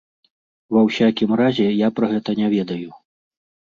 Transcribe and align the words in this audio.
Ва 0.77 0.81
ўсякім 0.87 1.37
разе, 1.43 1.69
я 1.85 1.93
пра 2.01 2.13
гэта 2.17 2.29
не 2.43 2.47
ведаю. 2.59 2.91